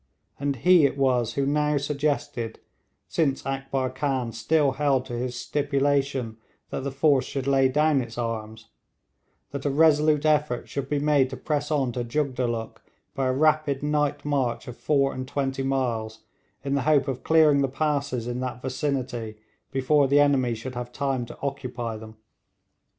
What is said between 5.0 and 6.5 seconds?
to his stipulation